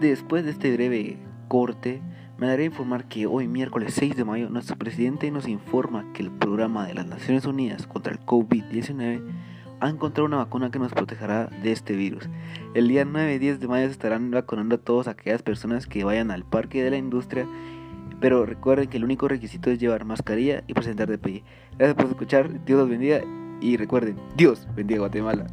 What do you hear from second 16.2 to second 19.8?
al parque de la industria, pero recuerden que el único requisito es